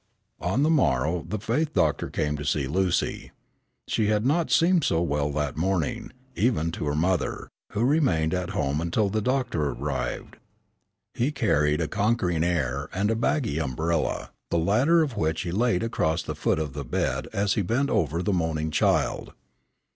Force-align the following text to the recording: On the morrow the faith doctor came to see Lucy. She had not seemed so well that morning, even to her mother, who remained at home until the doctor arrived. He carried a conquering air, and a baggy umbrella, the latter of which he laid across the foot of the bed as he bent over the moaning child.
On 0.41 0.63
the 0.63 0.69
morrow 0.71 1.23
the 1.27 1.37
faith 1.37 1.75
doctor 1.75 2.09
came 2.09 2.35
to 2.35 2.43
see 2.43 2.65
Lucy. 2.65 3.29
She 3.87 4.07
had 4.07 4.25
not 4.25 4.49
seemed 4.49 4.83
so 4.83 4.99
well 4.99 5.29
that 5.33 5.55
morning, 5.57 6.11
even 6.35 6.71
to 6.71 6.85
her 6.87 6.95
mother, 6.95 7.49
who 7.73 7.85
remained 7.85 8.33
at 8.33 8.49
home 8.49 8.81
until 8.81 9.09
the 9.09 9.21
doctor 9.21 9.63
arrived. 9.63 10.37
He 11.13 11.31
carried 11.31 11.81
a 11.81 11.87
conquering 11.87 12.43
air, 12.43 12.89
and 12.91 13.11
a 13.11 13.15
baggy 13.15 13.59
umbrella, 13.59 14.31
the 14.49 14.57
latter 14.57 15.03
of 15.03 15.17
which 15.17 15.41
he 15.41 15.51
laid 15.51 15.83
across 15.83 16.23
the 16.23 16.33
foot 16.33 16.57
of 16.57 16.73
the 16.73 16.83
bed 16.83 17.27
as 17.31 17.53
he 17.53 17.61
bent 17.61 17.91
over 17.91 18.23
the 18.23 18.33
moaning 18.33 18.71
child. 18.71 19.33